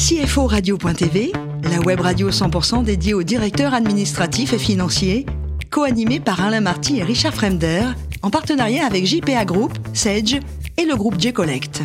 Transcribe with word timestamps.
CFO 0.00 0.46
Radio.tv, 0.46 1.30
la 1.70 1.78
web 1.80 2.00
radio 2.00 2.30
100% 2.30 2.84
dédiée 2.84 3.12
aux 3.12 3.22
directeurs 3.22 3.74
administratifs 3.74 4.54
et 4.54 4.58
financiers, 4.58 5.26
co-animée 5.70 6.20
par 6.20 6.40
Alain 6.42 6.62
Marty 6.62 7.00
et 7.00 7.02
Richard 7.02 7.34
Fremder, 7.34 7.82
en 8.22 8.30
partenariat 8.30 8.86
avec 8.86 9.04
JPA 9.04 9.44
Group, 9.44 9.76
Sage 9.92 10.40
et 10.78 10.86
le 10.86 10.96
groupe 10.96 11.20
J-Collect. 11.20 11.82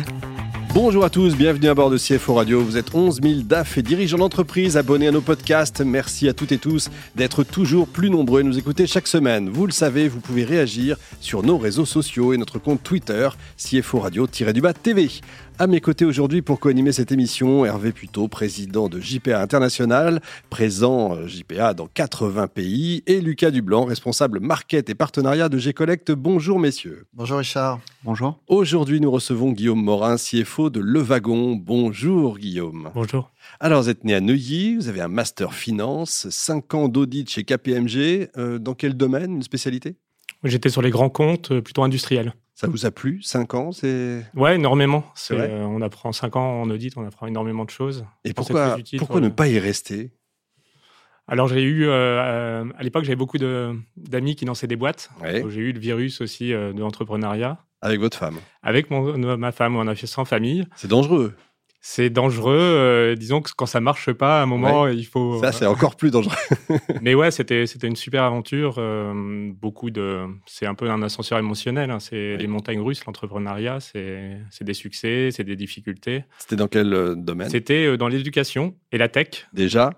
Bonjour 0.72 1.04
à 1.04 1.10
tous, 1.10 1.36
bienvenue 1.36 1.68
à 1.68 1.74
bord 1.74 1.88
de 1.88 1.96
CFO 1.96 2.34
Radio. 2.34 2.62
Vous 2.62 2.76
êtes 2.76 2.94
11 2.94 3.20
000 3.22 3.34
DAF 3.44 3.78
et 3.78 3.82
dirigeants 3.82 4.18
d'entreprise 4.18 4.76
abonnés 4.76 5.08
à 5.08 5.10
nos 5.10 5.22
podcasts. 5.22 5.80
Merci 5.80 6.28
à 6.28 6.34
toutes 6.34 6.52
et 6.52 6.58
tous 6.58 6.90
d'être 7.14 7.44
toujours 7.44 7.86
plus 7.88 8.10
nombreux 8.10 8.40
et 8.40 8.44
nous 8.44 8.58
écouter 8.58 8.86
chaque 8.86 9.08
semaine. 9.08 9.48
Vous 9.48 9.66
le 9.66 9.72
savez, 9.72 10.06
vous 10.06 10.20
pouvez 10.20 10.44
réagir 10.44 10.96
sur 11.20 11.42
nos 11.42 11.56
réseaux 11.56 11.86
sociaux 11.86 12.32
et 12.32 12.36
notre 12.36 12.58
compte 12.58 12.82
Twitter, 12.82 13.28
CFO 13.56 14.00
Radio-du-Bas 14.00 14.74
TV. 14.74 15.08
À 15.58 15.66
mes 15.66 15.80
côtés 15.80 16.04
aujourd'hui 16.04 16.42
pour 16.42 16.60
co-animer 16.60 16.92
cette 16.92 17.12
émission, 17.12 17.64
Hervé 17.64 17.90
Puteau, 17.90 18.28
président 18.28 18.90
de 18.90 19.00
JPA 19.00 19.40
International, 19.40 20.20
présent 20.50 21.16
euh, 21.16 21.26
JPA 21.26 21.72
dans 21.72 21.86
80 21.86 22.48
pays, 22.48 23.02
et 23.06 23.22
Lucas 23.22 23.50
Dublanc, 23.50 23.86
responsable 23.86 24.38
market 24.38 24.90
et 24.90 24.94
partenariat 24.94 25.48
de 25.48 25.56
G-Collect. 25.56 26.12
Bonjour 26.12 26.58
messieurs. 26.58 27.06
Bonjour 27.14 27.38
Richard. 27.38 27.80
Bonjour. 28.04 28.38
Aujourd'hui, 28.48 29.00
nous 29.00 29.10
recevons 29.10 29.52
Guillaume 29.52 29.82
Morin, 29.82 30.16
CFO 30.16 30.68
de 30.68 30.80
Le 30.80 31.00
Wagon. 31.00 31.56
Bonjour 31.56 32.36
Guillaume. 32.36 32.90
Bonjour. 32.94 33.30
Alors, 33.58 33.80
vous 33.80 33.88
êtes 33.88 34.04
né 34.04 34.14
à 34.14 34.20
Neuilly, 34.20 34.76
vous 34.76 34.88
avez 34.88 35.00
un 35.00 35.08
master 35.08 35.54
finance, 35.54 36.28
5 36.28 36.74
ans 36.74 36.88
d'audit 36.88 37.30
chez 37.30 37.44
KPMG. 37.44 38.28
Euh, 38.36 38.58
dans 38.58 38.74
quel 38.74 38.94
domaine, 38.94 39.36
une 39.36 39.42
spécialité? 39.42 39.96
J'étais 40.44 40.68
sur 40.68 40.82
les 40.82 40.90
grands 40.90 41.08
comptes, 41.08 41.50
euh, 41.50 41.62
plutôt 41.62 41.82
industriels. 41.82 42.34
Ça 42.56 42.68
vous 42.68 42.86
a 42.86 42.90
plu 42.90 43.20
5 43.22 43.52
ans 43.52 43.70
c'est... 43.70 44.24
Ouais, 44.34 44.54
énormément. 44.56 45.04
C'est 45.14 45.34
vrai 45.36 45.50
Euh, 45.50 45.64
on 45.66 45.82
apprend 45.82 46.10
5 46.12 46.36
ans 46.36 46.62
en 46.62 46.70
audit, 46.70 46.96
on 46.96 47.06
apprend 47.06 47.26
énormément 47.26 47.66
de 47.66 47.70
choses. 47.70 48.06
Et 48.24 48.32
pourquoi, 48.32 48.78
utile 48.78 48.98
pourquoi 48.98 49.20
pour 49.20 49.20
ne 49.20 49.28
pas 49.28 49.46
y 49.46 49.58
rester? 49.58 50.10
Alors 51.28 51.48
j'ai 51.48 51.62
eu, 51.62 51.86
euh, 51.86 52.64
à 52.78 52.82
l'époque, 52.82 53.04
j'avais 53.04 53.16
beaucoup 53.16 53.36
de- 53.36 53.74
d'amis 53.98 54.36
qui 54.36 54.46
lançaient 54.46 54.66
des 54.68 54.76
boîtes. 54.76 55.10
Ouais. 55.20 55.44
J'ai 55.50 55.60
eu 55.60 55.72
le 55.72 55.78
virus 55.80 56.22
aussi 56.22 56.54
euh, 56.54 56.72
de 56.72 56.80
l'entrepreneuriat. 56.80 57.58
Avec 57.82 58.00
votre 58.00 58.16
femme 58.16 58.38
Avec 58.62 58.90
mon, 58.90 59.36
ma 59.36 59.52
femme, 59.52 59.76
on 59.76 59.86
a 59.86 59.94
fait 59.94 60.18
en 60.18 60.24
famille. 60.24 60.66
C'est 60.76 60.88
dangereux. 60.88 61.34
C'est 61.88 62.10
dangereux. 62.10 62.58
euh, 62.58 63.14
disons 63.14 63.40
que 63.40 63.52
quand 63.56 63.64
ça 63.64 63.80
marche 63.80 64.12
pas, 64.12 64.40
à 64.40 64.42
un 64.42 64.46
moment, 64.46 64.88
il 64.88 65.06
faut. 65.06 65.40
Ça, 65.40 65.52
c'est 65.52 65.66
encore 65.66 65.94
plus 65.94 66.10
dangereux. 66.10 66.34
Mais 67.00 67.14
ouais, 67.14 67.30
c'était 67.30 67.64
c'était 67.66 67.86
une 67.86 67.94
super 67.94 68.24
aventure. 68.24 68.74
euh, 68.78 69.52
beaucoup 69.54 69.90
de, 69.90 70.24
c'est 70.46 70.66
un 70.66 70.74
peu 70.74 70.90
un 70.90 71.00
ascenseur 71.02 71.38
émotionnel. 71.38 71.92
hein, 71.92 72.00
c'est 72.00 72.36
les 72.38 72.48
montagnes 72.48 72.80
russes, 72.80 73.06
l'entrepreneuriat. 73.06 73.78
C'est 73.78 74.36
c'est 74.50 74.64
des 74.64 74.74
succès, 74.74 75.28
c'est 75.30 75.44
des 75.44 75.54
difficultés. 75.54 76.24
C'était 76.38 76.56
dans 76.56 76.66
quel 76.66 76.92
euh, 76.92 77.14
domaine? 77.14 77.50
C'était 77.50 77.96
dans 77.96 78.08
l'éducation 78.08 78.74
et 78.90 78.98
la 78.98 79.08
tech. 79.08 79.46
Déjà? 79.52 79.92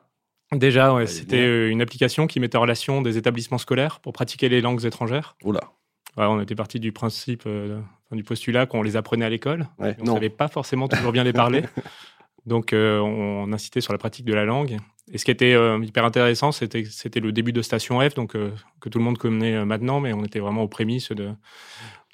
Déjà, 0.52 0.92
ouais, 0.92 1.06
c'était 1.06 1.70
une 1.70 1.80
application 1.80 2.26
qui 2.26 2.38
mettait 2.38 2.58
en 2.58 2.62
relation 2.62 3.00
des 3.00 3.16
établissements 3.16 3.58
scolaires 3.58 4.00
pour 4.00 4.12
pratiquer 4.12 4.50
les 4.50 4.60
langues 4.60 4.84
étrangères. 4.84 5.36
Oula. 5.42 5.72
On 6.16 6.40
était 6.40 6.54
parti 6.54 6.80
du 6.80 6.92
principe, 6.92 7.44
euh, 7.46 7.80
du 8.12 8.24
postulat 8.24 8.66
qu'on 8.66 8.82
les 8.82 8.96
apprenait 8.96 9.24
à 9.24 9.30
l'école. 9.30 9.68
Ouais, 9.78 9.96
On 10.00 10.04
ne 10.04 10.10
savait 10.14 10.30
pas 10.30 10.48
forcément 10.48 10.88
toujours 10.88 11.12
bien 11.12 11.24
les 11.24 11.32
parler. 11.32 11.62
Donc, 12.46 12.72
euh, 12.72 12.98
on 12.98 13.52
incitait 13.52 13.80
sur 13.80 13.92
la 13.92 13.98
pratique 13.98 14.24
de 14.24 14.34
la 14.34 14.44
langue. 14.44 14.78
Et 15.12 15.18
ce 15.18 15.24
qui 15.24 15.30
était 15.30 15.54
euh, 15.54 15.78
hyper 15.82 16.04
intéressant, 16.04 16.50
c'était 16.50 16.84
c'était 16.84 17.20
le 17.20 17.30
début 17.30 17.52
de 17.52 17.62
Station 17.62 18.00
F, 18.00 18.14
donc 18.14 18.32
que 18.32 18.88
tout 18.88 18.98
le 18.98 19.04
monde 19.04 19.16
connaît 19.16 19.64
maintenant, 19.64 20.00
mais 20.00 20.12
on 20.12 20.22
était 20.22 20.38
vraiment 20.38 20.62
aux 20.62 20.68
prémices 20.68 21.12
de, 21.12 21.30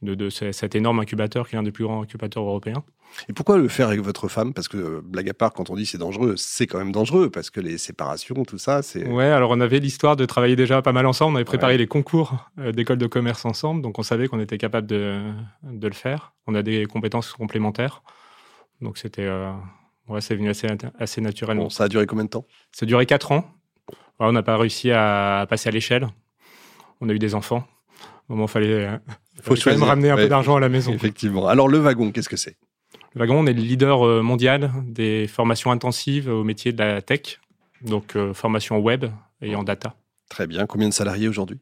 de, 0.03 0.14
de 0.14 0.31
ce- 0.31 0.53
cet 0.53 0.75
énorme 0.75 1.00
incubateur 1.00 1.48
qui 1.48 1.55
est 1.55 1.59
l'un 1.59 1.62
des 1.62 1.73
plus 1.73 1.84
grands 1.84 2.03
incubateurs 2.03 2.42
européens. 2.42 2.84
Et 3.28 3.33
pourquoi 3.33 3.59
le 3.59 3.69
faire 3.69 3.89
avec 3.89 4.00
votre 4.00 4.27
femme? 4.28 4.53
Parce 4.53 4.67
que, 4.67 4.77
euh, 4.77 5.00
blague 5.03 5.28
à 5.31 5.34
part, 5.34 5.53
quand 5.53 5.70
on 5.70 5.77
dit 5.77 5.87
c'est 5.87 5.98
dangereux, 5.98 6.34
c'est 6.37 6.67
quand 6.67 6.78
même 6.78 6.91
dangereux, 6.91 7.31
parce 7.31 7.48
que 7.48 7.61
les 7.61 7.78
séparations, 7.78 8.42
tout 8.45 8.59
ça, 8.59 8.83
c'est... 8.83 9.06
Ouais, 9.06 9.27
alors 9.27 9.53
on 9.53 9.61
avait 9.61 9.78
l'histoire 9.78 10.17
de 10.17 10.25
travailler 10.27 10.56
déjà 10.56 10.83
pas 10.83 10.92
mal 10.92 11.06
ensemble. 11.06 11.34
On 11.34 11.37
avait 11.37 11.45
préparé 11.45 11.75
Ouais. 11.75 11.78
les 11.78 11.87
concours 11.87 12.34
euh, 12.59 12.72
d'école 12.72 12.98
de 12.98 13.06
commerce 13.06 13.45
ensemble, 13.45 13.83
donc 13.83 13.99
on 14.00 14.03
savait 14.03 14.27
qu'on 14.27 14.41
était 14.41 14.59
capable 14.59 14.88
de, 14.88 15.22
de 15.62 15.87
le 15.87 15.94
faire. 15.94 16.32
On 16.49 16.56
a 16.56 16.62
des 16.62 16.87
compétences 16.87 17.32
complémentaires, 17.32 18.03
donc 18.81 18.99
c'était, 18.99 19.26
euh, 19.26 19.53
ouais, 20.09 20.21
c'est 20.21 20.34
venu 20.34 20.49
assez, 20.49 20.66
assez 20.99 21.21
naturellement. 21.21 21.65
Bon, 21.65 21.71
ça 21.71 21.84
a 21.84 21.88
duré 21.88 22.06
combien 22.06 22.25
de 22.25 22.31
temps? 22.31 22.47
Ça 22.72 22.84
a 22.84 22.87
duré 22.87 23.06
quatre 23.06 23.31
ans. 23.31 23.44
Ouais, 24.19 24.26
on 24.26 24.32
n'a 24.32 24.43
pas 24.43 24.56
réussi 24.56 24.91
à 24.91 25.47
passer 25.49 25.69
à 25.69 25.72
l'échelle. 25.72 26.09
On 27.00 27.09
a 27.09 27.12
eu 27.12 27.19
des 27.21 27.34
enfants. 27.37 27.65
Au 28.28 28.32
moment, 28.32 28.47
il 28.47 28.50
fallait, 28.50 28.99
euh, 29.39 29.43
fallait 29.43 29.61
quand 29.61 29.71
même 29.71 29.83
ramener 29.83 30.11
un 30.11 30.17
Ouais, 30.17 30.22
peu 30.25 30.28
d'argent 30.28 30.56
à 30.56 30.61
la 30.61 30.69
maison. 30.69 30.93
Effectivement. 30.93 31.47
Alors, 31.49 31.69
le 31.69 31.78
wagon, 31.78 32.11
qu'est-ce 32.12 32.28
que 32.28 32.37
c'est? 32.37 32.56
Le 33.15 33.21
Wagon, 33.21 33.37
on 33.41 33.47
est 33.47 33.53
le 33.53 33.61
leader 33.62 34.05
euh, 34.06 34.22
mondial 34.22 34.72
des 34.87 35.27
formations 35.28 35.71
intensives 35.71 36.28
au 36.28 36.43
métier 36.45 36.72
de 36.72 36.78
la 36.78 37.00
tech, 37.03 37.41
donc 37.83 38.17
euh, 38.17 38.34
formation 38.34 38.78
web 38.78 39.05
et 39.41 39.55
en 39.55 39.62
data. 39.62 39.94
Très 40.28 40.47
bien. 40.47 40.67
Combien 40.67 40.89
de 40.89 40.94
salariés 40.94 41.28
aujourd'hui? 41.28 41.61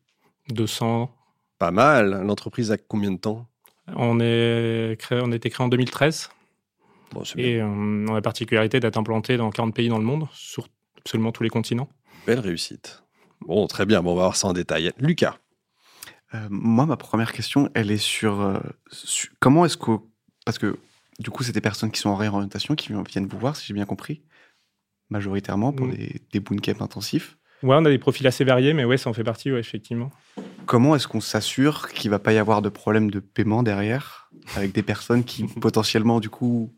200. 0.49 1.15
Pas 1.59 1.71
mal. 1.71 2.23
L'entreprise 2.25 2.73
a 2.73 2.79
combien 2.79 3.11
de 3.13 3.19
temps? 3.19 3.47
On, 3.97 4.19
est 4.21 4.97
créé, 4.99 5.21
on 5.23 5.31
a 5.33 5.37
été 5.37 5.51
créé 5.51 5.65
en 5.65 5.69
2013 5.69 6.31
Bon, 7.13 7.25
c'est 7.25 7.37
bien. 7.37 7.47
et 7.47 7.61
euh, 7.61 7.67
on 7.67 8.07
a 8.09 8.15
la 8.15 8.23
particularité 8.23 8.81
d'être 8.81 8.97
implanté 8.97 9.37
dans 9.37 9.51
40 9.51 9.75
pays 9.75 9.89
dans 9.89 9.99
le 9.99 10.05
monde, 10.05 10.29
sur 10.33 10.69
absolument 10.99 11.33
tous 11.33 11.43
les 11.43 11.51
continents. 11.51 11.89
Belle 12.27 12.41
réussite. 12.41 13.03
Bon, 13.47 13.67
très 13.67 13.85
bien. 13.85 14.01
Bon, 14.03 14.13
on 14.13 14.15
va 14.15 14.23
voir 14.23 14.37
ça 14.37 14.49
en 14.49 14.53
détail. 14.55 14.93
Lucas, 14.99 15.37
Euh, 16.35 16.47
moi, 16.51 16.87
ma 16.87 16.97
première 16.97 17.33
question, 17.33 17.69
elle 17.75 17.91
est 17.91 17.99
sur, 17.99 18.41
euh, 18.41 18.59
comment 19.41 19.65
est-ce 19.65 19.77
que. 19.77 19.93
Parce 20.45 20.59
que 20.59 20.79
du 21.19 21.31
coup, 21.31 21.43
c'est 21.43 21.53
des 21.53 21.61
personnes 21.61 21.91
qui 21.91 22.01
sont 22.01 22.11
en 22.11 22.17
réorientation 22.17 22.75
qui 22.75 22.93
viennent 23.09 23.27
vous 23.27 23.39
voir, 23.39 23.57
si 23.57 23.67
j'ai 23.67 23.75
bien 23.75 23.85
compris, 23.85 24.23
majoritairement 25.11 25.73
pour 25.73 25.87
Mm. 25.87 25.95
des, 25.95 26.21
des 26.33 26.41
bootcamps 26.41 26.81
intensifs. 26.81 27.37
Ouais, 27.63 27.77
on 27.79 27.85
a 27.85 27.91
des 27.91 27.99
profils 27.99 28.27
assez 28.27 28.43
variés, 28.45 28.73
mais 28.73 28.85
ouais, 28.85 28.97
ça 28.97 29.09
en 29.09 29.13
fait 29.13 29.23
partie, 29.23 29.53
ouais, 29.53 29.61
effectivement. 29.61 30.11
Comment 30.67 30.97
est-ce 30.97 31.07
qu'on 31.07 31.21
s'assure 31.21 31.89
qu'il 31.91 32.11
va 32.11 32.19
pas 32.19 32.33
y 32.33 32.39
avoir 32.39 32.61
de 32.61 32.69
problème 32.69 33.11
de 33.11 33.21
paiement 33.21 33.63
derrière 33.63 34.31
avec 34.57 34.73
des 34.73 34.83
personnes 34.83 35.23
qui 35.23 35.45
potentiellement, 35.61 36.19
du 36.19 36.29
coup, 36.29 36.75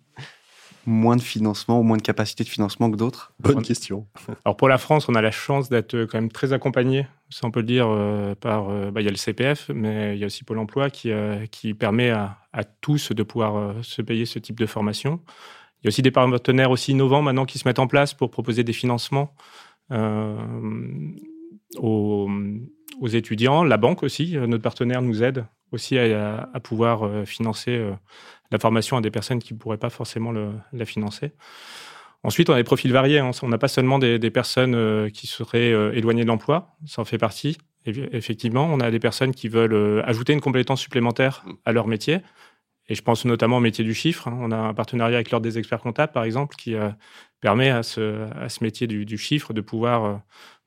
moins 0.87 1.17
de 1.17 1.23
financement 1.23 1.79
ou 1.81 1.83
moins 1.83 1.97
de 1.97 2.03
capacité 2.03 2.45
de 2.45 2.49
financement 2.49 2.91
que 2.91 2.97
d'autres? 2.97 3.33
Bonne 3.41 3.59
On- 3.59 3.63
question. 3.63 4.07
Alors 4.45 4.57
pour 4.57 4.69
la 4.69 4.79
France, 4.79 5.09
on 5.09 5.15
a 5.15 5.23
la 5.23 5.31
chance 5.31 5.69
d'être 5.69 5.97
quand 6.05 6.19
même 6.21 6.31
très 6.31 6.53
accompagné, 6.53 7.07
ça 7.31 7.47
on 7.47 7.51
peut 7.51 7.61
le 7.61 7.67
dire, 7.67 7.87
euh, 7.89 8.35
par. 8.35 8.69
euh, 8.71 8.91
bah, 8.91 9.01
il 9.01 9.05
y 9.05 9.09
a 9.09 9.11
le 9.11 9.17
CPF, 9.17 9.71
mais 9.75 10.15
il 10.17 10.21
y 10.21 10.25
a 10.25 10.27
aussi 10.27 10.45
Pôle 10.45 10.59
emploi 10.59 10.91
qui, 10.91 11.11
euh, 11.11 11.47
qui 11.47 11.75
permet 11.75 12.11
à, 12.11 12.39
à 12.53 12.65
tous 12.65 13.13
de 13.13 13.23
pouvoir 13.23 13.57
euh, 13.57 13.73
se 13.83 14.03
payer 14.03 14.27
ce 14.27 14.39
type 14.39 14.59
de 14.59 14.67
formation. 14.67 15.21
Il 15.81 15.85
y 15.85 15.87
a 15.87 15.89
aussi 15.89 16.03
des 16.03 16.11
partenaires 16.11 16.71
aussi 16.71 16.93
innovants 16.93 17.23
maintenant 17.23 17.45
qui 17.45 17.59
se 17.59 17.69
mettent 17.69 17.79
en 17.79 17.87
place 17.87 18.15
pour 18.15 18.31
proposer 18.31 18.65
des 18.65 18.73
financements 18.73 19.35
euh, 19.93 20.37
aux, 21.79 22.29
aux 23.01 23.09
étudiants. 23.09 23.65
La 23.65 23.77
banque 23.77 24.03
aussi, 24.03 24.37
notre 24.37 24.63
partenaire 24.63 25.03
nous 25.03 25.23
aide 25.23 25.45
aussi 25.73 25.99
à, 25.99 26.49
pouvoir 26.63 27.05
euh, 27.05 27.25
financer 27.25 27.73
euh, 27.73 27.93
la 28.51 28.59
formation 28.59 28.97
à 28.97 29.01
des 29.01 29.11
personnes 29.11 29.39
qui 29.41 29.55
ne 29.55 29.59
pourraient 29.59 29.79
pas 29.79 29.91
forcément 29.91 30.33
le- 30.33 30.53
la 30.73 30.85
financer. 30.85 31.33
Ensuite, 32.23 32.49
on 32.49 32.55
a 32.55 32.57
des 32.57 32.65
profils 32.65 32.93
variés. 32.93 33.19
hein. 33.19 33.33
On 33.43 33.49
n'a 33.49 33.59
pas 33.59 33.69
seulement 33.69 33.99
des, 33.99 34.19
personnes 34.31 34.75
euh, 34.75 35.11
qui 35.11 35.27
seraient 35.27 35.71
éloignées 35.97 36.23
de 36.23 36.29
l'emploi, 36.29 36.77
ça 36.87 37.03
en 37.03 37.05
fait 37.05 37.19
partie. 37.19 37.59
Eff- 37.87 38.09
Effectivement, 38.13 38.67
on 38.73 38.81
a 38.81 38.91
des 38.91 39.01
personnes 39.01 39.35
qui 39.35 39.49
veulent 39.49 40.03
ajouter 40.07 40.33
une 40.33 40.41
compétence 40.41 40.81
supplémentaire 40.81 41.45
à 41.65 41.73
leur 41.73 41.87
métier. 41.87 42.21
Et 42.89 42.95
je 42.95 43.03
pense 43.03 43.25
notamment 43.25 43.59
au 43.59 43.61
métier 43.61 43.85
du 43.85 43.95
chiffre. 43.95 44.29
hein. 44.29 44.37
On 44.41 44.51
a 44.53 44.57
un 44.57 44.75
partenariat 44.75 45.17
avec 45.17 45.31
l'Ordre 45.31 45.45
des 45.45 45.59
experts 45.59 45.81
comptables, 45.81 46.13
par 46.13 46.25
exemple, 46.25 46.57
qui 46.57 46.75
permet 47.41 47.71
à 47.71 47.83
ce, 47.83 48.27
à 48.39 48.49
ce 48.49 48.65
métier 48.65 48.87
du, 48.87 49.19
chiffre 49.19 49.53
de 49.53 49.61
pouvoir, 49.61 50.23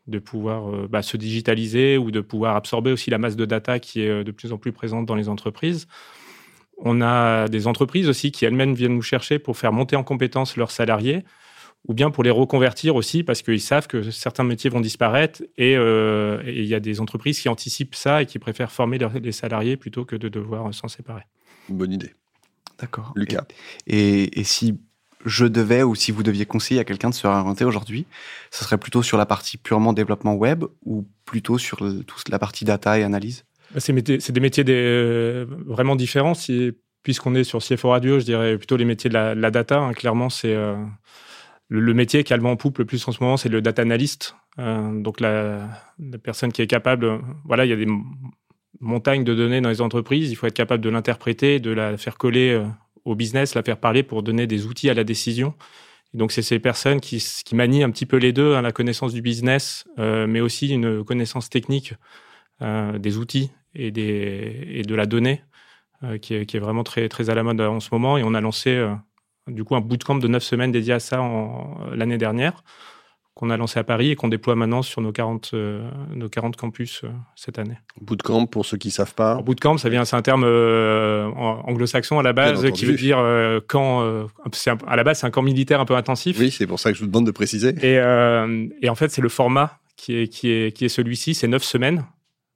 de 0.08 0.20
pouvoir 0.20 0.70
euh, 0.74 0.88
bah, 0.90 1.02
se 1.02 1.18
digitaliser 1.18 1.98
ou 1.98 2.12
de 2.12 2.22
pouvoir 2.22 2.56
absorber 2.56 2.92
aussi 2.92 3.10
la 3.10 3.18
masse 3.18 3.36
de 3.36 3.46
data 3.46 3.80
qui 3.80 4.02
est 4.02 4.10
euh, 4.10 4.24
de 4.24 4.32
plus 4.32 4.54
en 4.54 4.58
plus 4.58 4.72
présente 4.72 5.06
dans 5.06 5.16
les 5.16 5.30
entreprises. 5.30 5.88
On 6.78 7.02
a 7.02 7.48
des 7.48 7.66
entreprises 7.68 8.08
aussi 8.08 8.32
qui 8.32 8.46
elles-mêmes 8.46 8.74
viennent 8.76 8.94
nous 8.96 9.02
chercher 9.02 9.40
pour 9.40 9.58
faire 9.58 9.74
monter 9.74 9.96
en 9.96 10.04
compétence 10.04 10.58
leurs 10.58 10.72
salariés 10.72 11.24
ou 11.88 11.94
bien 11.94 12.12
pour 12.12 12.24
les 12.24 12.30
reconvertir 12.30 12.96
aussi 12.96 13.24
parce 13.24 13.42
qu'ils 13.42 13.62
savent 13.62 13.88
que 13.88 14.12
certains 14.12 14.44
métiers 14.44 14.70
vont 14.70 14.82
disparaître 14.82 15.42
et 15.58 15.76
euh, 15.76 16.42
il 16.46 16.66
y 16.66 16.76
a 16.76 16.80
des 16.80 17.00
entreprises 17.02 17.40
qui 17.40 17.50
anticipent 17.50 17.96
ça 17.96 18.22
et 18.22 18.26
qui 18.26 18.40
préfèrent 18.40 18.72
former 18.72 18.98
leurs- 18.98 19.14
les 19.20 19.32
salariés 19.32 19.78
plutôt 19.78 20.06
que 20.06 20.16
de 20.16 20.30
devoir 20.30 20.72
s'en 20.74 20.88
séparer. 20.88 21.24
Bonne 21.70 21.94
idée. 21.94 22.14
D'accord. 22.80 23.12
Lucas. 23.16 23.46
Et, 23.88 24.24
et- 24.24 24.40
et 24.42 24.44
si 24.44 24.78
je 25.28 25.46
devais 25.46 25.84
ou 25.84 25.94
si 25.94 26.12
vous 26.12 26.24
deviez 26.24 26.46
conseiller 26.46 26.80
à 26.80 26.84
quelqu'un 26.84 27.10
de 27.10 27.14
se 27.14 27.28
réorienter 27.28 27.66
aujourd'hui, 27.66 28.06
ce 28.52 28.64
serait 28.64 28.78
plutôt 28.78 29.04
sur 29.04 29.18
la 29.18 29.26
partie 29.26 29.58
purement 29.58 29.94
développement 29.94 30.34
web 30.36 30.64
ou 30.86 31.06
plutôt 31.26 31.58
sur 31.58 31.78
toute 32.06 32.30
la 32.30 32.40
partie 32.40 32.66
data 32.66 32.98
et 32.98 33.04
analyse? 33.04 33.44
C'est 33.78 33.94
métiers- 33.94 34.20
c'est 34.20 34.32
des 34.32 34.40
métiers 34.40 34.64
euh, 34.68 35.46
vraiment 35.66 35.96
différents. 35.96 36.34
Puisqu'on 37.04 37.36
est 37.36 37.44
sur 37.44 37.60
CFO 37.60 37.90
Radio, 37.90 38.20
je 38.20 38.26
dirais 38.26 38.58
plutôt 38.58 38.76
les 38.76 38.84
métiers 38.86 39.10
de 39.10 39.14
la, 39.14 39.52
data. 39.52 39.78
hein. 39.80 39.94
Clairement, 39.94 40.30
c'est 40.30 40.54
euh, 40.54 40.76
le, 41.70 41.94
métier 41.94 42.24
qui 42.24 42.34
a 42.34 42.38
le 42.38 42.44
vent 42.44 42.52
en 42.52 42.56
poupe 42.58 42.80
le 42.80 42.86
plus 42.86 43.08
en 43.08 43.12
ce 43.12 43.24
moment, 43.24 43.38
c'est 43.38 43.50
le 43.50 43.62
data 43.62 43.82
analyst. 43.82 44.36
Euh, 44.60 45.00
donc 45.02 45.20
la, 45.22 45.70
la 46.00 46.18
personne 46.18 46.52
qui 46.52 46.62
est 46.62 46.68
capable, 46.68 47.22
voilà, 47.46 47.66
il 47.66 47.70
y 47.70 47.74
a 47.74 47.78
des 47.78 47.88
montagnes 48.82 49.24
de 49.24 49.36
données 49.36 49.62
dans 49.62 49.70
les 49.70 49.82
entreprises. 49.82 50.32
Il 50.32 50.36
faut 50.36 50.48
être 50.48 50.54
capable 50.54 50.84
de 50.84 50.90
l'interpréter, 50.90 51.60
de 51.60 51.72
la 51.72 51.98
faire 51.98 52.18
coller 52.18 52.62
au 53.08 53.16
business, 53.16 53.56
la 53.56 53.64
faire 53.64 53.78
parler 53.78 54.04
pour 54.04 54.24
donner 54.24 54.48
des 54.48 54.66
outils 54.66 54.90
à 54.90 54.94
la 54.94 55.04
décision 55.04 55.54
donc, 56.14 56.32
c'est 56.32 56.42
ces 56.42 56.60
personnes 56.60 57.02
qui, 57.02 57.24
qui, 57.46 57.56
manient 57.56 57.84
un 57.84 57.92
petit 57.92 58.06
peu 58.06 58.18
les 58.18 58.32
deux, 58.32 58.56
hein, 58.56 58.62
la 58.62 58.72
connaissance 58.72 59.14
du 59.14 59.22
business, 59.22 59.86
mais 59.98 60.40
aussi 60.40 60.70
une 60.70 61.04
connaissance 61.04 61.50
technique 61.50 61.94
des 62.62 63.18
outils 63.18 63.52
et, 63.76 63.92
des, 63.92 64.68
et 64.72 64.82
de 64.84 64.96
la 64.96 65.06
donnée, 65.06 65.44
qui 66.22 66.34
est, 66.34 66.46
qui, 66.46 66.58
est, 66.58 66.60
vraiment 66.60 66.84
très, 66.84 67.10
très 67.10 67.30
à 67.30 67.36
la 67.36 67.44
mode 67.44 67.60
en 67.60 67.80
ce 67.80 67.90
moment. 67.92 68.18
Et 68.18 68.24
on 68.24 68.34
a 68.34 68.42
lancé 68.42 68.84
du 69.48 69.64
coup 69.64 69.76
un 69.76 69.82
bootcamp 69.82 70.16
de 70.16 70.28
neuf 70.28 70.44
semaines 70.44 70.72
dédié 70.72 70.94
à 70.94 71.00
ça 71.00 71.20
l'année 71.94 72.18
dernière 72.18 72.64
qu'on 73.38 73.52
a 73.52 73.58
lancé 73.58 73.78
à 73.78 73.84
Paris 73.84 74.10
et 74.10 74.16
qu'on 74.16 74.30
déploie 74.30 74.56
maintenant 74.56 74.82
sur 74.82 75.00
nos 75.00 75.12
40, 75.12 75.52
euh, 75.54 75.88
nos 76.16 76.28
40 76.28 76.56
campus 76.56 77.02
euh, 77.04 77.10
cette 77.36 77.60
année. 77.60 77.78
Bootcamp, 78.02 78.48
pour 78.48 78.66
ceux 78.66 78.78
qui 78.78 78.88
ne 78.88 78.94
savent 78.94 79.14
pas 79.14 79.36
Bootcamp, 79.36 79.78
ça 79.78 79.90
vient, 79.90 80.06
c'est 80.06 80.16
un 80.16 80.24
terme 80.24 80.44
euh, 80.44 81.28
anglo-saxon 81.28 82.18
à 82.18 82.24
la 82.24 82.34
base 82.34 82.70
qui 82.72 82.86
veut 82.86 82.96
dire 82.96 83.20
camp. 83.68 84.28
à 84.88 84.96
la 84.96 85.04
base, 85.04 85.20
c'est 85.20 85.28
un 85.28 85.32
camp 85.32 85.44
militaire 85.44 85.80
un 85.80 85.86
peu 85.86 85.96
intensif. 85.96 86.38
Oui, 86.40 86.50
c'est 86.50 86.66
pour 86.66 86.80
ça 86.80 86.92
que 86.92 86.98
je 86.98 87.04
vous 87.04 87.08
demande 87.08 87.28
de 87.28 87.32
préciser. 87.32 87.76
Et, 87.84 87.98
et 88.82 88.90
en 88.90 88.96
fait, 88.96 89.10
c'est 89.10 89.22
le 89.22 89.30
format 89.30 89.80
qui 89.96 90.16
est, 90.16 90.28
qui 90.28 90.50
est, 90.50 90.76
qui 90.76 90.86
est 90.86 90.90
celui-ci, 90.90 91.36
c'est 91.36 91.48
neuf 91.48 91.64
semaines. 91.64 92.06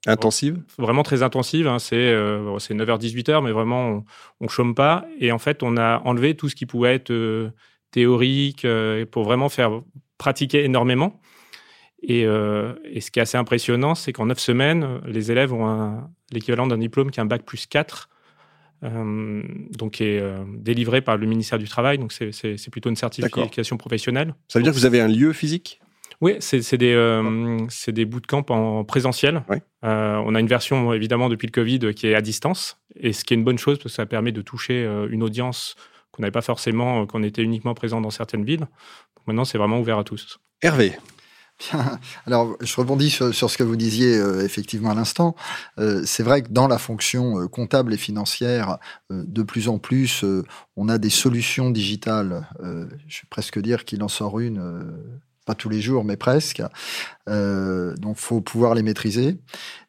Intensive 0.07 0.57
Vraiment 0.79 1.03
très 1.03 1.21
intensive. 1.21 1.67
Hein, 1.67 1.77
c'est 1.77 2.11
9h-18h, 2.11 3.43
mais 3.43 3.51
vraiment, 3.51 4.03
on 4.39 4.45
ne 4.45 4.49
chôme 4.49 4.73
pas. 4.73 5.05
Et 5.19 5.31
en 5.31 5.37
fait, 5.37 5.61
on 5.61 5.77
a 5.77 6.01
enlevé 6.05 6.35
tout 6.35 6.49
ce 6.49 6.55
qui 6.55 6.65
pouvait 6.65 6.95
être 6.95 7.11
théorique 7.91 8.65
pour 9.11 9.23
vraiment 9.23 9.49
faire 9.49 9.81
pratiquer 10.17 10.63
énormément. 10.63 11.19
Euh, 12.09 12.75
et, 12.83 13.01
ce 13.01 13.11
qui 13.11 13.19
est 13.19 13.21
assez 13.21 13.37
impressionnant, 13.37 13.95
c'est 13.95 14.13
qu'en 14.13 14.25
neuf 14.25 14.39
semaines, 14.39 15.01
les 15.05 15.31
élèves 15.31 15.53
ont 15.53 16.01
l'équivalent 16.31 16.67
d'un 16.67 16.77
diplôme 16.77 17.11
qui 17.11 17.19
est 17.19 17.23
un 17.23 17.27
bac 17.27 17.43
plus 17.43 17.67
4, 17.67 18.09
euh, 18.83 19.43
donc 19.71 19.93
qui 19.93 20.03
est 20.03 20.19
euh, 20.19 20.43
délivré 20.57 21.01
par 21.01 21.17
le 21.17 21.27
ministère 21.27 21.59
du 21.59 21.67
Travail. 21.67 21.97
Donc 21.97 22.11
c'est 22.11 22.69
plutôt 22.71 22.89
une 22.89 22.95
certification 22.95 23.77
professionnelle. 23.77 24.33
Ça 24.47 24.59
veut 24.59 24.63
dire 24.63 24.73
que 24.73 24.77
vous 24.77 24.85
avez 24.85 25.01
un 25.01 25.07
lieu 25.07 25.33
physique? 25.33 25.79
Oui, 26.19 26.35
c'est 26.39 26.77
des, 26.77 27.21
des 27.87 28.05
bootcamps 28.05 28.45
en 28.49 28.83
présentiel. 28.83 29.43
on 29.81 30.35
a 30.35 30.39
une 30.39 30.47
version, 30.47 30.93
évidemment, 30.93 31.29
depuis 31.29 31.47
le 31.47 31.51
Covid 31.51 31.95
qui 31.95 32.07
est 32.07 32.15
à 32.15 32.21
distance. 32.21 32.79
Et 32.95 33.11
ce 33.11 33.23
qui 33.23 33.33
est 33.33 33.37
une 33.37 33.43
bonne 33.43 33.57
chose, 33.57 33.79
parce 33.79 33.85
que 33.93 33.95
ça 33.95 34.05
permet 34.05 34.31
de 34.31 34.43
toucher 34.43 34.87
une 35.09 35.23
audience 35.23 35.75
qu'on 36.11 36.21
n'avait 36.21 36.31
pas 36.31 36.41
forcément, 36.41 37.05
qu'on 37.05 37.23
était 37.23 37.43
uniquement 37.43 37.73
présent 37.73 38.01
dans 38.01 38.09
certaines 38.09 38.45
villes. 38.45 38.67
Maintenant, 39.27 39.45
c'est 39.45 39.57
vraiment 39.57 39.79
ouvert 39.79 39.99
à 39.99 40.03
tous. 40.03 40.39
Hervé. 40.61 40.97
Bien. 41.59 41.99
Alors, 42.25 42.57
je 42.61 42.75
rebondis 42.75 43.09
sur, 43.09 43.33
ce 43.33 43.57
que 43.57 43.63
vous 43.63 43.75
disiez 43.75 44.17
euh, 44.17 44.43
effectivement 44.43 44.89
à 44.89 44.95
l'instant. 44.95 45.35
Euh, 45.79 46.01
c'est 46.05 46.23
vrai 46.23 46.41
que 46.41 46.49
dans 46.49 46.67
la 46.67 46.77
fonction 46.77 47.39
euh, 47.39 47.47
comptable 47.47 47.93
et 47.93 47.97
financière, 47.97 48.77
de 49.09 49.43
plus 49.43 49.67
en 49.67 49.77
plus, 49.77 50.25
on 50.75 50.89
a 50.89 50.97
des 50.97 51.09
solutions 51.09 51.69
digitales. 51.69 52.47
je 52.61 53.21
vais 53.21 53.27
presque 53.29 53.59
dire 53.59 53.85
qu'il 53.85 54.01
en 54.03 54.07
sort 54.07 54.39
une, 54.39 54.61
pas 55.45 55.55
tous 55.55 55.69
les 55.69 55.81
jours, 55.81 56.03
mais 56.03 56.17
presque. 56.17 56.61
donc, 57.27 58.17
faut 58.17 58.41
pouvoir 58.41 58.73
les 58.73 58.83
maîtriser. 58.83 59.37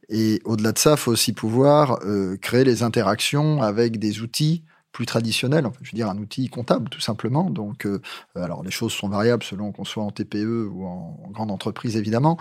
Et 0.09 0.41
au-delà 0.45 0.73
de 0.73 0.79
ça, 0.79 0.93
il 0.93 0.97
faut 0.97 1.13
aussi 1.13 1.33
pouvoir 1.33 2.01
créer 2.41 2.65
les 2.65 2.83
interactions 2.83 3.63
avec 3.63 3.99
des 3.99 4.21
outils 4.21 4.65
plus 4.93 5.07
traditionnel, 5.07 5.69
je 5.81 5.91
veux 5.91 5.97
dire 5.97 6.09
un 6.09 6.19
outil 6.19 6.49
comptable 6.49 6.89
tout 6.89 7.01
simplement. 7.01 7.51
Donc, 7.51 7.87
euh, 7.87 8.01
alors 8.37 8.63
les 8.63 8.71
choses 8.71 8.93
sont 8.93 9.09
variables 9.09 9.43
selon 9.43 9.73
qu'on 9.73 9.85
soit 9.85 10.05
en 10.05 10.11
TPE 10.11 10.69
ou 10.71 10.85
en, 10.85 11.19
grande 11.31 11.51
entreprise 11.51 11.97
évidemment. 11.97 12.39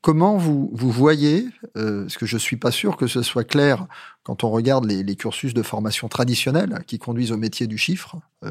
Comment 0.00 0.36
vous, 0.36 0.70
vous 0.74 0.90
voyez, 0.90 1.48
euh, 1.78 2.02
parce 2.02 2.18
que 2.18 2.26
je 2.26 2.36
suis 2.36 2.58
pas 2.58 2.70
sûr 2.70 2.98
que 2.98 3.06
ce 3.06 3.22
soit 3.22 3.44
clair 3.44 3.86
quand 4.22 4.44
on 4.44 4.50
regarde 4.50 4.84
les, 4.84 5.16
cursus 5.16 5.54
de 5.54 5.62
formation 5.62 6.08
traditionnels 6.08 6.84
qui 6.86 6.98
conduisent 6.98 7.32
au 7.32 7.38
métier 7.38 7.66
du 7.66 7.78
chiffre, 7.78 8.16
euh, 8.44 8.50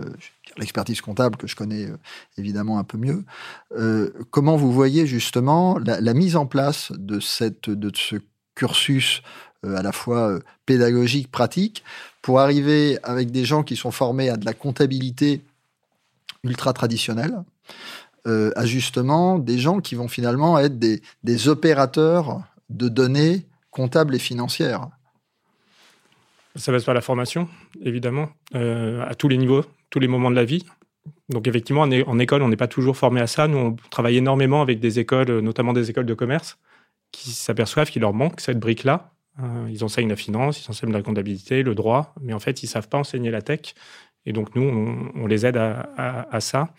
l'expertise 0.58 1.00
comptable 1.02 1.38
que 1.38 1.46
je 1.46 1.56
connais 1.56 1.88
évidemment 2.38 2.80
un 2.80 2.84
peu 2.84 2.98
mieux. 2.98 3.24
comment 4.32 4.58
vous 4.58 4.72
voyez 4.72 5.06
justement 5.06 5.78
la, 5.78 6.02
la, 6.02 6.14
mise 6.16 6.36
en 6.36 6.48
place 6.48 6.92
de, 6.92 7.20
cette, 7.20 7.70
de 7.70 7.92
ce 7.96 8.18
cursus 8.56 9.22
à 9.64 9.82
la 9.82 9.92
fois 9.92 10.40
pédagogique, 10.66 11.32
pratique, 11.32 11.84
pour 12.22 12.40
arriver 12.40 12.98
avec 13.04 13.32
des 13.32 13.46
gens 13.46 13.64
qui 13.64 13.76
sont 13.76 13.92
formés 13.92 14.30
à 14.30 14.38
de 14.38 14.46
la 14.46 14.54
comptabilité 14.54 15.42
ultra 16.44 16.74
traditionnelle, 16.74 17.44
euh, 18.28 18.52
à 18.56 18.66
justement 18.66 19.40
des 19.40 19.60
gens 19.60 19.80
qui 19.80 19.96
vont 19.96 20.08
finalement 20.08 20.58
être 20.60 20.80
des, 20.80 21.02
des 21.24 21.48
opérateurs 21.48 22.42
de 22.70 22.88
données 22.88 23.46
comptables 23.72 24.16
et 24.16 24.20
financières. 24.20 24.88
Ça 26.56 26.72
passe 26.72 26.84
par 26.84 26.94
la 26.94 27.02
formation, 27.02 27.50
évidemment, 27.82 28.30
euh, 28.56 29.04
à 29.06 29.16
tous 29.16 29.28
les 29.28 29.38
niveaux, 29.38 29.66
tous 29.90 30.00
les 30.00 30.08
moments 30.08 30.30
de 30.30 30.36
la 30.36 30.46
vie. 30.46 30.66
Donc 31.30 31.48
effectivement, 31.48 31.82
en, 31.82 32.20
école, 32.20 32.44
on 32.44 32.48
n'est 32.48 32.56
pas 32.56 32.68
toujours 32.68 32.96
formé 32.96 33.20
à 33.20 33.28
ça. 33.28 33.48
Nous, 33.48 33.58
on 33.58 33.76
travaille 33.90 34.18
énormément 34.18 34.62
avec 34.62 34.80
des 34.80 35.00
écoles, 35.00 35.40
notamment 35.40 35.74
des 35.74 35.90
écoles 35.90 36.06
de 36.06 36.14
commerce, 36.14 36.58
qui 37.12 37.32
s'aperçoivent 37.32 37.90
qu'il 37.90 38.02
leur 38.02 38.14
manque 38.14 38.40
cette 38.40 38.60
brique-là 38.60 39.10
euh, 39.10 39.13
ils 39.70 39.84
enseignent 39.84 40.10
la 40.10 40.16
finance, 40.16 40.64
ils 40.64 40.70
enseignent 40.70 40.92
la 40.92 41.02
comptabilité, 41.02 41.64
le 41.64 41.74
droit, 41.74 42.14
mais 42.22 42.34
en 42.34 42.40
fait, 42.40 42.64
ils 42.64 42.68
savent 42.68 42.88
pas 42.88 43.00
enseigner 43.00 43.32
la 43.32 43.42
tech. 43.42 43.74
Et 44.26 44.34
donc, 44.34 44.56
nous, 44.56 44.64
on, 45.16 45.28
les 45.28 45.46
aide 45.46 45.58
à, 45.58 46.40
ça. 46.40 46.74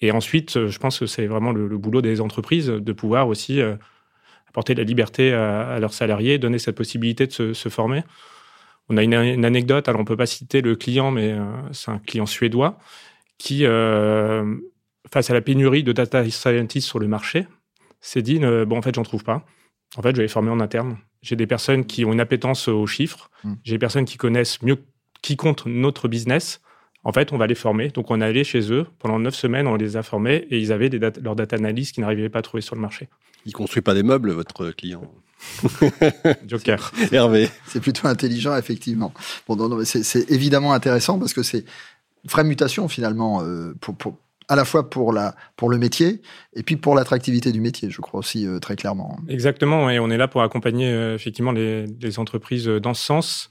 Et 0.00 0.12
ensuite, 0.12 0.66
je 0.66 0.78
pense 0.78 0.98
que 0.98 1.06
c'est 1.06 1.26
vraiment 1.26 1.52
le, 1.52 1.78
boulot 1.78 2.02
des 2.02 2.20
entreprises 2.20 2.66
de 2.66 2.92
pouvoir 2.92 3.28
aussi 3.28 3.60
euh, 3.60 3.76
apporter 4.48 4.74
de 4.74 4.80
la 4.80 4.84
liberté 4.84 5.32
à, 5.32 5.78
leurs 5.78 5.94
salariés, 5.94 6.38
donner 6.38 6.58
cette 6.58 6.76
possibilité 6.76 7.26
de 7.26 7.52
se, 7.54 7.68
former. 7.68 8.02
On 8.88 8.96
a 8.96 9.02
une, 9.02 9.44
anecdote, 9.44 9.88
alors 9.88 10.00
on 10.00 10.04
peut 10.04 10.16
pas 10.16 10.26
citer 10.26 10.60
le 10.60 10.76
client, 10.76 11.10
mais 11.10 11.32
euh, 11.32 11.44
c'est 11.72 11.90
un 11.90 11.98
client 11.98 12.26
suédois 12.26 12.78
qui, 13.38 13.64
face 13.64 15.30
à 15.30 15.34
la 15.34 15.40
pénurie 15.40 15.82
de 15.82 15.92
data 15.92 16.28
scientists 16.28 16.86
sur 16.86 16.98
le 16.98 17.08
marché, 17.08 17.46
s'est 18.02 18.22
dit, 18.22 18.38
bon, 18.38 18.76
en 18.76 18.82
fait, 18.82 18.94
j'en 18.94 19.04
trouve 19.04 19.24
pas. 19.24 19.46
En 19.96 20.02
fait, 20.02 20.10
je 20.10 20.16
vais 20.16 20.24
les 20.24 20.28
former 20.28 20.50
en 20.50 20.60
interne. 20.60 20.98
J'ai 21.22 21.36
des 21.36 21.46
personnes 21.46 21.84
qui 21.84 22.04
ont 22.04 22.12
une 22.12 22.20
appétence 22.20 22.68
aux 22.68 22.86
chiffres. 22.86 23.30
Hmm. 23.44 23.54
J'ai 23.64 23.74
des 23.74 23.78
personnes 23.78 24.04
qui 24.04 24.16
connaissent 24.16 24.62
mieux 24.62 24.78
qui 25.22 25.36
compte 25.36 25.66
notre 25.66 26.08
business. 26.08 26.60
En 27.02 27.12
fait, 27.12 27.32
on 27.32 27.38
va 27.38 27.46
les 27.46 27.54
former. 27.54 27.88
Donc, 27.88 28.10
on 28.10 28.20
est 28.20 28.24
allé 28.24 28.44
chez 28.44 28.72
eux. 28.72 28.86
Pendant 28.98 29.18
neuf 29.18 29.34
semaines, 29.34 29.66
on 29.66 29.76
les 29.76 29.96
a 29.96 30.02
formés 30.02 30.46
et 30.50 30.58
ils 30.58 30.72
avaient 30.72 30.90
des 30.90 30.98
leurs 30.98 31.36
data 31.36 31.56
analysts 31.56 31.94
qu'ils 31.94 32.02
n'arrivaient 32.02 32.28
pas 32.28 32.40
à 32.40 32.42
trouver 32.42 32.60
sur 32.60 32.74
le 32.74 32.80
marché. 32.80 33.08
Il 33.46 33.50
ne 33.50 33.54
construit 33.54 33.82
pas 33.82 33.94
des 33.94 34.02
meubles, 34.02 34.32
votre 34.32 34.70
client 34.70 35.02
Joker. 36.46 36.92
Hervé. 37.12 37.48
C'est 37.66 37.80
plutôt 37.80 38.06
intelligent, 38.06 38.54
effectivement. 38.56 39.14
Bon, 39.48 39.84
c'est 39.84 40.30
évidemment 40.30 40.74
intéressant 40.74 41.18
parce 41.18 41.32
que 41.32 41.42
c'est 41.42 41.64
une 42.24 42.30
vraie 42.30 42.44
mutation, 42.44 42.88
finalement, 42.88 43.42
euh, 43.42 43.74
pour, 43.80 43.96
pour 43.96 44.18
à 44.50 44.56
la 44.56 44.64
fois 44.64 44.90
pour, 44.90 45.12
la, 45.12 45.36
pour 45.56 45.70
le 45.70 45.78
métier 45.78 46.20
et 46.54 46.64
puis 46.64 46.76
pour 46.76 46.96
l'attractivité 46.96 47.52
du 47.52 47.60
métier, 47.60 47.88
je 47.88 48.00
crois 48.00 48.18
aussi 48.18 48.46
euh, 48.46 48.58
très 48.58 48.74
clairement. 48.74 49.16
Exactement, 49.28 49.88
et 49.88 50.00
on 50.00 50.10
est 50.10 50.16
là 50.16 50.26
pour 50.26 50.42
accompagner 50.42 50.92
euh, 50.92 51.14
effectivement 51.14 51.52
les, 51.52 52.18
entreprises 52.18 52.68
euh, 52.68 52.80
dans 52.80 52.92
ce 52.92 53.02
sens. 53.02 53.50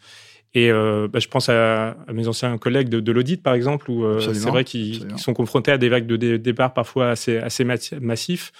Et 0.55 0.71
bah, 0.71 1.19
je 1.19 1.27
pense 1.27 1.47
à, 1.47 1.95
mes 2.11 2.27
anciens 2.27 2.57
collègues 2.57 2.89
de, 2.89 3.11
l'audit, 3.11 3.41
par 3.41 3.53
exemple, 3.53 3.91
où 3.91 4.03
c'est 4.19 4.49
vrai 4.49 4.63
qu'ils 4.63 5.05
sont 5.17 5.35
confrontés 5.35 5.71
à 5.71 5.77
des 5.77 5.89
vagues 5.89 6.07
de 6.07 6.37
départ 6.37 6.73
parfois 6.73 7.11
assez, 7.11 7.37
assez 7.37 7.63
massifs. 7.63 8.51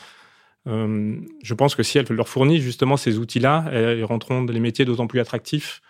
je 0.67 1.53
pense 1.55 1.73
que 1.73 1.81
si 1.81 1.97
elles 1.97 2.05
leur 2.11 2.29
fournissent 2.29 2.61
justement 2.61 2.95
ces 2.95 3.17
outils-là, 3.17 3.65
elles 3.71 4.03
rendront 4.03 4.45
les 4.45 4.59
métiers 4.59 4.85
d'autant 4.85 5.07
plus 5.07 5.19
attractifs 5.19 5.81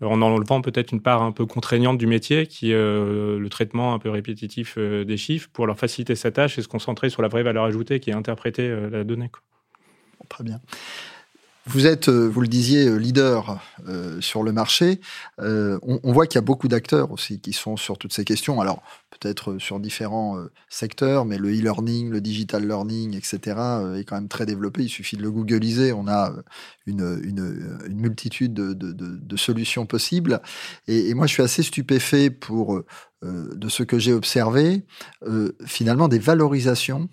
en 0.00 0.22
enlevant 0.22 0.60
peut-être 0.60 0.92
une 0.92 1.00
part 1.00 1.22
un 1.22 1.32
peu 1.32 1.46
contraignante 1.46 1.98
du 1.98 2.06
métier, 2.06 2.46
qui 2.46 2.72
est 2.72 2.74
euh, 2.74 3.38
le 3.38 3.48
traitement 3.48 3.94
un 3.94 3.98
peu 3.98 4.10
répétitif 4.10 4.74
euh, 4.76 5.04
des 5.04 5.16
chiffres, 5.16 5.48
pour 5.52 5.66
leur 5.66 5.78
faciliter 5.78 6.14
sa 6.14 6.30
tâche 6.30 6.58
et 6.58 6.62
se 6.62 6.68
concentrer 6.68 7.10
sur 7.10 7.22
la 7.22 7.28
vraie 7.28 7.42
valeur 7.42 7.64
ajoutée 7.64 8.00
qui 8.00 8.10
est 8.10 8.14
interpréter 8.14 8.68
euh, 8.68 8.90
la 8.90 9.04
donnée. 9.04 9.30
Très 10.28 10.44
bien. 10.44 10.60
Vous 11.66 11.86
êtes, 11.86 12.10
vous 12.10 12.40
le 12.42 12.48
disiez, 12.48 12.98
leader 12.98 13.58
sur 14.20 14.42
le 14.42 14.52
marché. 14.52 15.00
on, 15.38 16.12
voit 16.12 16.26
qu'il 16.26 16.36
y 16.36 16.38
a 16.38 16.42
beaucoup 16.42 16.68
d'acteurs 16.68 17.10
aussi 17.10 17.40
qui 17.40 17.54
sont 17.54 17.78
sur 17.78 17.96
toutes 17.96 18.12
ces 18.12 18.24
questions. 18.24 18.60
Alors, 18.60 18.82
peut-être 19.10 19.58
sur 19.58 19.80
différents 19.80 20.36
secteurs, 20.68 21.24
mais 21.24 21.38
le 21.38 21.48
e-learning, 21.48 22.10
le 22.10 22.20
digital 22.20 22.66
learning, 22.66 23.16
etc., 23.16 23.38
est 23.96 24.04
quand 24.04 24.16
même 24.16 24.28
très 24.28 24.44
développé. 24.44 24.82
Il 24.82 24.88
suffit 24.90 25.16
de 25.16 25.22
le 25.22 25.30
googliser. 25.30 25.92
On 25.94 26.06
a 26.06 26.32
une, 26.86 27.20
une, 27.24 27.78
une 27.86 28.00
multitude 28.00 28.52
de, 28.52 28.74
de, 28.74 28.92
de, 28.92 29.36
solutions 29.36 29.86
possibles. 29.86 30.42
Et, 30.86 31.08
et, 31.08 31.14
moi, 31.14 31.26
je 31.26 31.32
suis 31.32 31.42
assez 31.42 31.62
stupéfait 31.62 32.28
pour, 32.28 32.82
de 33.22 33.68
ce 33.68 33.82
que 33.82 33.98
j'ai 33.98 34.12
observé, 34.12 34.84
finalement, 35.64 36.08
des 36.08 36.18
valorisations 36.18 37.08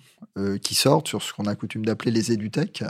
qui 0.61 0.75
sortent 0.75 1.07
sur 1.07 1.21
ce 1.21 1.33
qu'on 1.33 1.45
a 1.45 1.55
coutume 1.55 1.85
d'appeler 1.85 2.11
les 2.11 2.31
édutech, 2.31 2.83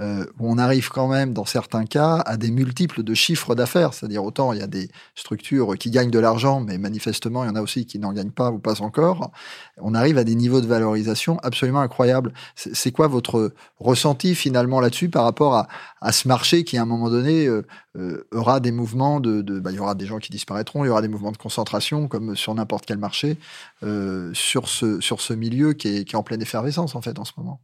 euh, 0.00 0.24
où 0.38 0.50
on 0.50 0.58
arrive 0.58 0.88
quand 0.88 1.08
même, 1.08 1.32
dans 1.32 1.44
certains 1.44 1.84
cas, 1.84 2.16
à 2.26 2.36
des 2.36 2.50
multiples 2.50 3.02
de 3.02 3.14
chiffres 3.14 3.54
d'affaires. 3.54 3.94
C'est-à-dire, 3.94 4.24
autant 4.24 4.52
il 4.52 4.58
y 4.58 4.62
a 4.62 4.66
des 4.66 4.90
structures 5.14 5.76
qui 5.78 5.90
gagnent 5.90 6.10
de 6.10 6.18
l'argent, 6.18 6.60
mais 6.60 6.78
manifestement, 6.78 7.44
il 7.44 7.48
y 7.48 7.50
en 7.50 7.56
a 7.56 7.62
aussi 7.62 7.86
qui 7.86 7.98
n'en 7.98 8.12
gagnent 8.12 8.30
pas 8.30 8.50
ou 8.50 8.58
pas 8.58 8.82
encore. 8.82 9.30
On 9.78 9.94
arrive 9.94 10.18
à 10.18 10.24
des 10.24 10.34
niveaux 10.34 10.60
de 10.60 10.66
valorisation 10.66 11.38
absolument 11.42 11.80
incroyables. 11.80 12.32
C'est 12.54 12.92
quoi 12.92 13.08
votre 13.08 13.52
ressenti 13.78 14.34
finalement 14.34 14.80
là-dessus 14.80 15.10
par 15.10 15.24
rapport 15.24 15.54
à, 15.54 15.68
à, 16.00 16.12
ce 16.12 16.28
marché 16.28 16.64
qui, 16.64 16.78
à 16.78 16.82
un 16.82 16.86
moment 16.86 17.10
donné, 17.10 17.46
euh, 17.46 17.66
euh, 17.96 18.26
aura 18.32 18.60
des 18.60 18.72
mouvements 18.72 19.20
de... 19.20 19.42
de 19.42 19.60
bah, 19.60 19.70
il 19.70 19.76
y 19.76 19.80
aura 19.80 19.94
des 19.94 20.06
gens 20.06 20.18
qui 20.18 20.30
disparaîtront, 20.30 20.84
il 20.84 20.88
y 20.88 20.90
aura 20.90 21.02
des 21.02 21.08
mouvements 21.08 21.32
de 21.32 21.36
concentration, 21.36 22.08
comme 22.08 22.36
sur 22.36 22.54
n'importe 22.54 22.86
quel 22.86 22.98
marché, 22.98 23.36
euh, 23.82 24.30
sur, 24.34 24.68
ce, 24.68 25.00
sur 25.00 25.20
ce 25.20 25.34
milieu 25.34 25.72
qui 25.72 25.88
est, 25.88 26.04
qui 26.04 26.14
est 26.14 26.18
en 26.18 26.22
pleine 26.22 26.42
effervescence, 26.42 26.94
en 26.94 27.02
fait, 27.02 27.18
en 27.18 27.24
ce 27.24 27.32
moment? 27.36 27.60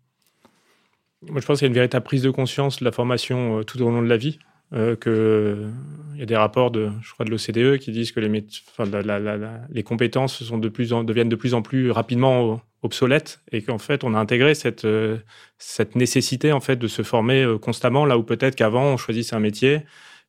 Moi, 1.23 1.40
je 1.40 1.46
pense 1.46 1.58
qu'il 1.58 1.66
y 1.66 1.68
a 1.68 1.70
une 1.70 1.75
véritable 1.75 2.04
prise 2.04 2.23
de 2.23 2.30
conscience 2.30 2.78
de 2.78 2.85
la 2.85 2.92
formation 2.92 3.62
tout 3.64 3.80
au 3.82 3.90
long 3.90 4.02
de 4.02 4.08
la 4.08 4.16
vie. 4.16 4.38
Euh, 4.73 5.70
il 6.14 6.20
y 6.20 6.23
a 6.23 6.26
des 6.26 6.37
rapports 6.37 6.70
de, 6.70 6.90
je 7.02 7.12
crois, 7.12 7.25
de 7.25 7.30
l'OCDE 7.30 7.78
qui 7.78 7.92
disent 7.92 8.12
que 8.12 8.20
les, 8.20 8.44
la, 8.90 9.61
les 9.70 9.82
compétences 9.82 10.42
sont 10.42 10.58
de 10.58 10.68
plus 10.68 10.92
en, 10.92 11.04
deviennent 11.04 11.28
de 11.28 11.37
plus 11.37 11.54
en 11.54 11.62
plus 11.62 11.90
rapidement 11.90 12.61
obsolètes 12.82 13.40
et 13.52 13.62
qu'en 13.62 13.78
fait, 13.78 14.02
on 14.02 14.14
a 14.14 14.18
intégré 14.18 14.54
cette, 14.54 14.85
euh, 14.85 15.18
cette 15.58 15.94
nécessité 15.94 16.52
en 16.52 16.61
fait 16.61 16.76
de 16.76 16.88
se 16.88 17.02
former 17.02 17.42
euh, 17.42 17.58
constamment 17.58 18.06
là 18.06 18.16
où 18.16 18.23
peut-être 18.23 18.56
qu'avant 18.56 18.85
on 18.85 18.96
choisissait 18.96 19.37
un 19.37 19.40
métier 19.40 19.82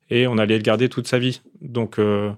et 0.10 0.27
on 0.27 0.38
allait 0.38 0.58
le 0.58 0.63
garder 0.63 0.89
toute 0.89 1.08
sa 1.08 1.20
vie. 1.20 1.41
Donc 1.62 2.00
euh, 2.00 2.32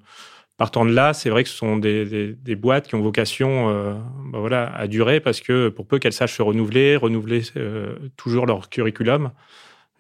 partant 0.59 0.85
de 0.85 0.91
là, 0.91 1.13
c'est 1.13 1.29
vrai 1.29 1.43
que 1.43 1.49
ce 1.49 1.55
sont 1.55 1.77
des, 1.77 2.05
des, 2.05 2.33
des, 2.33 2.55
boîtes 2.55 2.87
qui 2.87 2.95
ont 2.95 3.01
vocation 3.01 3.69
euh, 3.69 3.93
bah 4.31 4.39
voilà, 4.39 4.71
à 4.75 4.87
durer 4.87 5.21
parce 5.21 5.39
que 5.39 5.69
pour 5.69 5.87
peu 5.87 5.99
qu'elles 5.99 6.13
sachent 6.13 6.35
se 6.35 6.41
renouveler, 6.41 6.97
renouveler 6.97 7.43
euh, 7.55 7.95
toujours 8.17 8.45
leur 8.45 8.69
curriculum, 8.69 9.31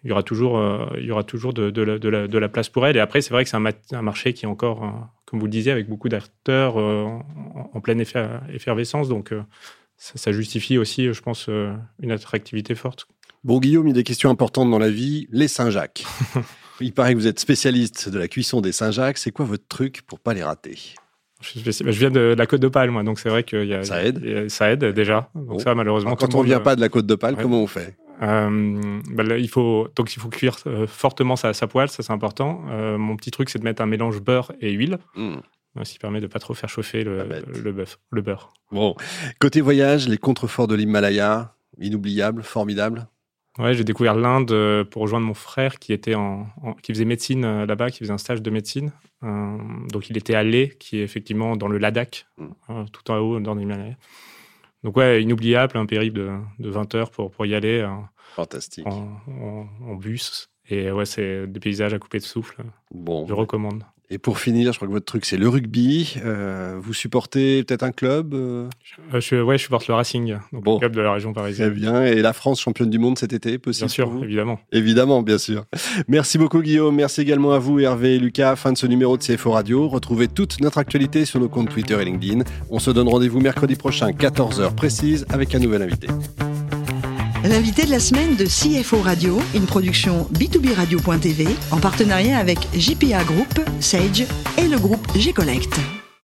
il 0.03 0.09
y 0.09 0.11
aura 0.11 0.21
toujours, 0.21 0.57
euh, 0.57 0.85
il 0.97 1.05
y 1.05 1.11
aura 1.11 1.23
toujours 1.23 1.53
de, 1.53 1.69
de, 1.69 1.81
la, 1.81 1.97
de, 1.97 2.09
la, 2.09 2.27
de, 2.27 2.37
la, 2.37 2.49
place 2.49 2.67
pour 2.67 2.85
elle. 2.85 2.97
Et 2.97 2.99
après, 2.99 3.21
c'est 3.21 3.33
vrai 3.33 3.45
que 3.45 3.49
c'est 3.49 3.55
un, 3.55 3.65
un, 3.65 4.01
marché 4.01 4.33
qui 4.33 4.45
est 4.45 4.49
encore, 4.49 5.09
comme 5.25 5.39
vous 5.39 5.45
le 5.45 5.51
disiez, 5.51 5.71
avec 5.71 5.87
beaucoup 5.87 6.09
d'acteurs 6.09 6.75
en, 6.75 7.25
en, 7.73 7.81
pleine 7.81 8.01
effervescence. 8.01 9.07
Donc, 9.07 9.33
ça, 9.95 10.13
ça, 10.17 10.31
justifie 10.33 10.77
aussi, 10.77 11.11
je 11.13 11.21
pense, 11.21 11.49
une 12.01 12.11
attractivité 12.11 12.75
forte. 12.75 13.07
Bon, 13.45 13.59
Guillaume, 13.59 13.87
il 13.87 13.91
y 13.91 13.93
a 13.93 13.95
des 13.95 14.03
questions 14.03 14.29
importantes 14.29 14.69
dans 14.69 14.79
la 14.79 14.89
vie. 14.89 15.27
Les 15.31 15.47
Saint-Jacques. 15.47 16.03
il 16.81 16.93
paraît 16.93 17.13
que 17.13 17.19
vous 17.19 17.27
êtes 17.27 17.39
spécialiste 17.39 18.09
de 18.09 18.19
la 18.19 18.27
cuisson 18.27 18.61
des 18.61 18.71
Saint-Jacques. 18.71 19.17
C'est 19.17 19.31
quoi 19.31 19.45
votre 19.45 19.67
truc 19.67 20.01
pour 20.03 20.19
pas 20.19 20.33
les 20.33 20.43
rater? 20.43 20.77
Je, 21.41 21.89
viens 21.89 22.11
de 22.11 22.35
la 22.37 22.45
Côte 22.45 22.59
d'Opale, 22.59 22.91
moi, 22.91 23.03
donc 23.03 23.17
c'est 23.17 23.29
vrai 23.29 23.43
que 23.43 23.63
y 23.65 23.73
a, 23.73 23.83
ça 23.83 24.03
aide? 24.03 24.21
Y 24.23 24.33
a, 24.33 24.49
ça 24.49 24.71
aide 24.71 24.83
déjà. 24.83 25.29
Donc 25.35 25.45
bon. 25.45 25.59
ça, 25.59 25.73
malheureusement. 25.73 26.09
Alors, 26.09 26.19
quand 26.19 26.35
on 26.35 26.41
ne 26.41 26.47
vient 26.47 26.59
pas 26.59 26.75
de 26.75 26.81
la 26.81 26.89
Côte 26.89 27.05
d'Opale, 27.05 27.35
ouais. 27.35 27.41
comment 27.41 27.61
on 27.61 27.67
fait? 27.67 27.95
Euh, 28.21 28.99
bah 29.11 29.23
là, 29.23 29.37
il 29.37 29.47
faut 29.47 29.87
donc 29.95 30.13
il 30.13 30.19
faut 30.19 30.27
cuire 30.27 30.57
euh, 30.67 30.85
fortement 30.87 31.37
sa, 31.37 31.53
sa, 31.53 31.67
poêle, 31.67 31.89
ça 31.89 32.03
c'est 32.03 32.11
important. 32.11 32.63
Euh, 32.69 32.97
mon 32.97 33.15
petit 33.15 33.31
truc, 33.31 33.49
c'est 33.49 33.59
de 33.59 33.63
mettre 33.63 33.81
un 33.81 33.85
mélange 33.85 34.19
beurre 34.19 34.51
et 34.59 34.71
huile. 34.71 34.97
Mmh. 35.15 35.37
Ce 35.83 35.93
qui 35.93 35.99
permet 35.99 36.19
de 36.19 36.27
pas 36.27 36.39
trop 36.39 36.53
faire 36.53 36.67
chauffer 36.67 37.05
le, 37.05 37.25
le, 37.63 37.71
bœuf, 37.71 37.99
le 38.11 38.21
beurre. 38.21 38.51
Bon, 38.71 38.95
côté 39.39 39.61
voyage, 39.61 40.09
les 40.09 40.17
contreforts 40.17 40.67
de 40.67 40.75
l'Himalaya, 40.75 41.55
inoubliables, 41.79 42.43
formidables? 42.43 43.07
Ouais, 43.57 43.73
j'ai 43.73 43.83
découvert 43.83 44.15
l'Inde 44.15 44.85
pour 44.89 45.01
rejoindre 45.01 45.25
mon 45.25 45.33
frère 45.33 45.79
qui 45.79 45.91
était 45.91 46.15
en, 46.15 46.47
en 46.61 46.73
qui 46.73 46.93
faisait 46.93 47.05
médecine 47.05 47.63
là-bas, 47.65 47.89
qui 47.89 47.99
faisait 47.99 48.13
un 48.13 48.17
stage 48.17 48.41
de 48.41 48.49
médecine. 48.49 48.91
Euh, 49.23 49.57
donc 49.91 50.09
il 50.09 50.17
était 50.17 50.35
à 50.35 50.43
Leh, 50.43 50.69
qui 50.79 50.99
est 50.99 51.03
effectivement 51.03 51.55
dans 51.55 51.67
le 51.67 51.77
Ladakh, 51.77 52.27
mmh. 52.37 52.85
tout 52.91 53.11
en 53.11 53.17
haut 53.17 53.39
dans 53.39 53.55
l'Himalaya. 53.55 53.95
Donc 54.83 54.95
ouais, 54.95 55.21
inoubliable, 55.21 55.77
un 55.77 55.85
périple 55.85 56.17
de, 56.17 56.37
de 56.59 56.69
20 56.69 56.95
heures 56.95 57.11
pour, 57.11 57.31
pour 57.31 57.45
y 57.45 57.53
aller. 57.53 57.85
Fantastique. 58.35 58.87
En, 58.87 59.19
en, 59.27 59.67
en 59.81 59.95
bus. 59.95 60.49
Et 60.69 60.91
ouais, 60.91 61.05
c'est 61.05 61.47
des 61.47 61.59
paysages 61.59 61.93
à 61.93 61.99
couper 61.99 62.19
de 62.19 62.23
souffle. 62.23 62.63
Bon. 62.91 63.25
Je 63.27 63.33
recommande. 63.33 63.83
Et 64.11 64.17
pour 64.17 64.39
finir, 64.39 64.71
je 64.73 64.77
crois 64.77 64.87
que 64.87 64.93
votre 64.93 65.05
truc, 65.05 65.23
c'est 65.25 65.37
le 65.37 65.47
rugby. 65.47 66.15
Euh, 66.25 66.79
vous 66.81 66.93
supportez 66.93 67.63
peut-être 67.63 67.83
un 67.83 67.91
club 67.91 68.33
euh... 68.33 68.67
je, 69.13 69.19
je, 69.19 69.35
Ouais, 69.41 69.57
je 69.59 69.63
supporte 69.63 69.87
le 69.87 69.93
Racing, 69.93 70.35
donc 70.51 70.63
bon. 70.63 70.73
le 70.73 70.79
club 70.79 70.95
de 70.95 71.01
la 71.01 71.13
région 71.13 71.31
parisienne. 71.31 71.69
Très 71.69 71.79
bien. 71.79 72.03
Et 72.03 72.21
la 72.21 72.33
France 72.33 72.59
championne 72.59 72.89
du 72.89 72.97
monde 72.97 73.19
cet 73.19 73.33
été, 73.33 73.59
possible 73.59 73.85
Bien 73.85 73.93
sûr, 73.93 74.11
évidemment. 74.23 74.59
Évidemment, 74.71 75.21
bien 75.21 75.37
sûr. 75.37 75.65
Merci 76.07 76.39
beaucoup, 76.39 76.61
Guillaume. 76.61 76.95
Merci 76.95 77.21
également 77.21 77.51
à 77.51 77.59
vous, 77.59 77.79
Hervé 77.79 78.15
et 78.15 78.19
Lucas. 78.19 78.55
Fin 78.55 78.71
de 78.71 78.77
ce 78.77 78.87
numéro 78.87 79.15
de 79.15 79.23
CFO 79.23 79.51
Radio. 79.51 79.87
Retrouvez 79.87 80.27
toute 80.27 80.59
notre 80.59 80.79
actualité 80.79 81.25
sur 81.25 81.39
nos 81.39 81.49
comptes 81.49 81.69
Twitter 81.69 81.97
et 82.01 82.05
LinkedIn. 82.05 82.43
On 82.71 82.79
se 82.79 82.89
donne 82.89 83.07
rendez-vous 83.07 83.39
mercredi 83.39 83.75
prochain, 83.75 84.09
14h 84.09 84.73
précise, 84.73 85.25
avec 85.29 85.53
un 85.53 85.59
nouvel 85.59 85.83
invité. 85.83 86.07
L'invité 87.43 87.85
de 87.85 87.91
la 87.91 87.99
semaine 87.99 88.35
de 88.35 88.45
CFO 88.45 89.01
Radio, 89.01 89.39
une 89.55 89.65
production 89.65 90.27
B2B 90.33 90.73
Radio.tv 90.73 91.47
en 91.71 91.77
partenariat 91.77 92.37
avec 92.37 92.59
JPA 92.73 93.23
Group, 93.23 93.61
Sage 93.79 94.25
et 94.57 94.67
le 94.67 94.77
groupe 94.77 95.07
G-Collect. 95.15 95.79